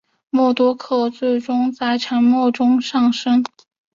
[0.31, 3.45] 默多克最终在沉没中丧生。